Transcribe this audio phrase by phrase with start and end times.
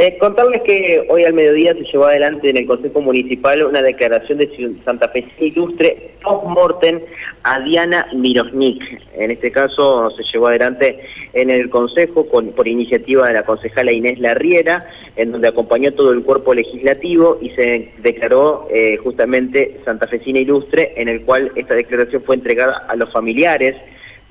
[0.00, 4.38] Eh, contarles que hoy al mediodía se llevó adelante en el Consejo Municipal una declaración
[4.38, 7.00] de Santa Fe ilustre post-mortem
[7.42, 8.80] a Diana Mirosnik.
[9.16, 11.00] En este caso se llevó adelante
[11.32, 14.78] en el Consejo por iniciativa de la concejala Inés Larriera,
[15.16, 20.92] en donde acompañó todo el cuerpo legislativo y se declaró eh, justamente Santa Fecina Ilustre,
[20.96, 23.74] en el cual esta declaración fue entregada a los familiares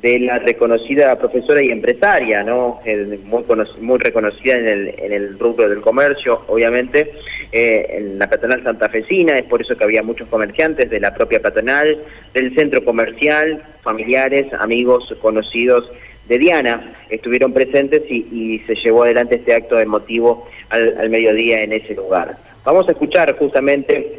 [0.02, 2.80] de la reconocida profesora y empresaria, ¿no?
[3.24, 3.44] muy,
[3.82, 7.14] muy reconocida en el, en el rubro del comercio, obviamente,
[7.52, 11.42] eh, en la patronal santafesina, es por eso que había muchos comerciantes de la propia
[11.42, 11.98] patronal,
[12.34, 15.90] del centro comercial, familiares, amigos, conocidos
[16.28, 21.72] de Diana, estuvieron presentes y, se llevó adelante este acto emotivo al, al mediodía en
[21.74, 22.36] ese lugar.
[22.66, 24.17] Vamos a escuchar justamente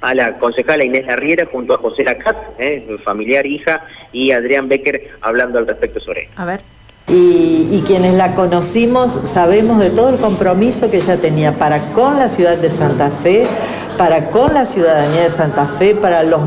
[0.00, 5.10] a la concejala Inés Arriera junto a José Lacat, eh, familiar, hija, y Adrián Becker
[5.20, 6.60] hablando al respecto sobre A ver.
[7.08, 12.18] Y, y, quienes la conocimos sabemos de todo el compromiso que ella tenía para con
[12.18, 13.44] la ciudad de Santa Fe,
[13.98, 16.40] para con la ciudadanía de Santa Fe, para los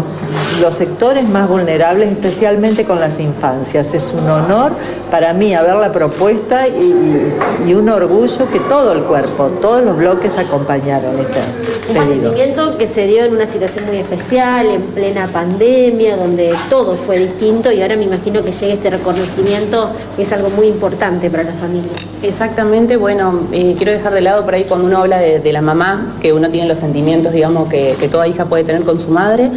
[0.62, 3.94] los sectores más vulnerables, especialmente con las infancias.
[3.94, 4.72] Es un honor
[5.12, 10.38] para mí haber la propuesta y, un orgullo que todo el cuerpo, todos los bloques
[10.38, 11.40] acompañaron este
[11.90, 16.96] un fallecimiento que se dio en una situación muy especial, en plena pandemia, donde todo
[16.96, 21.30] fue distinto y ahora me imagino que llegue este reconocimiento, que es algo muy importante
[21.30, 21.92] para la familia.
[22.22, 26.16] Exactamente, bueno, eh, quiero dejar de lado por ahí cuando uno habla de, la mamá,
[26.20, 29.52] que uno tiene los sentimientos, digamos, que, que toda hija puede tener con su madre.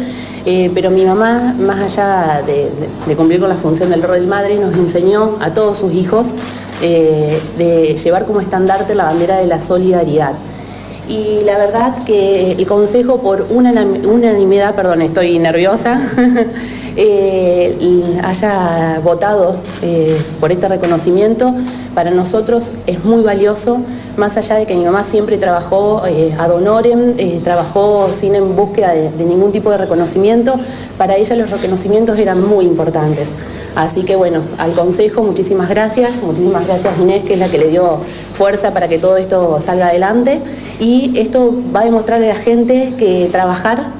[0.49, 2.69] Eh, pero mi mamá, más allá de,
[3.17, 6.29] cumplir con la función del rol de madre, nos enseñó a todos sus hijos
[6.81, 10.31] eh, de llevar como estandarte la bandera de la solidaridad.
[11.07, 15.99] Y la verdad que el Consejo, por unanimidad, perdón, estoy nerviosa,
[16.97, 19.55] eh, haya votado
[20.39, 21.53] por este reconocimiento,
[21.95, 23.79] para nosotros es muy valioso
[24.17, 28.55] más allá de que mi mamá siempre trabajó eh, ad honorem, eh, trabajó sin en
[28.55, 30.55] búsqueda de, ningún tipo de reconocimiento,
[30.97, 33.29] para ella los reconocimientos eran muy importantes.
[33.75, 37.67] Así que bueno, al Consejo muchísimas gracias, muchísimas gracias Inés, que es la que le
[37.67, 37.99] dio
[38.33, 40.39] fuerza para que todo esto salga adelante.
[40.79, 43.91] Y esto va a demostrarle a la gente que trabajar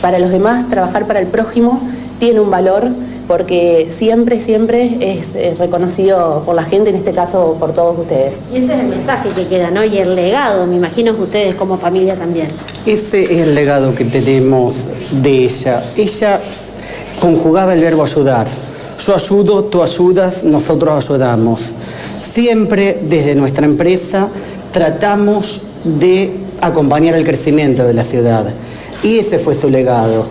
[0.00, 1.80] para los demás, trabajar para el prójimo,
[2.18, 2.88] tiene un valor
[3.28, 8.36] porque siempre, siempre es reconocido por la gente, en este caso por todos ustedes.
[8.52, 9.84] Y ese es el mensaje que queda, ¿no?
[9.84, 12.48] Y el legado, me imagino que ustedes como familia también.
[12.86, 14.76] Ese es el legado que tenemos
[15.10, 15.84] de ella.
[15.96, 16.40] Ella
[17.20, 18.46] conjugaba el verbo ayudar.
[19.04, 21.60] Yo ayudo, tú ayudas, nosotros ayudamos.
[22.22, 24.28] Siempre desde nuestra empresa
[24.72, 28.46] tratamos de acompañar el crecimiento de la ciudad.
[29.02, 30.26] Y ese fue su legado.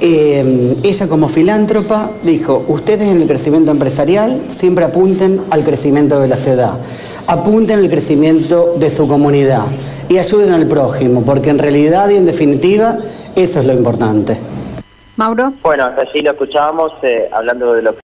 [0.00, 6.28] Eh, ella como filántropa dijo, ustedes en el crecimiento empresarial siempre apunten al crecimiento de
[6.28, 6.78] la ciudad,
[7.26, 9.64] apunten al crecimiento de su comunidad
[10.08, 12.98] y ayuden al prójimo, porque en realidad y en definitiva
[13.34, 14.36] eso es lo importante.
[15.16, 15.54] Mauro.
[15.62, 17.94] Bueno, así lo escuchábamos eh, hablando de lo que